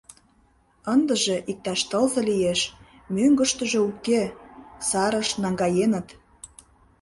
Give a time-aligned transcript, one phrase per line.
[0.93, 2.61] Ындыже, иктаж тылзе лиеш,
[3.15, 4.21] мӧҥгыштыжӧ уке,
[4.89, 6.07] сарыш наҥгаеныт.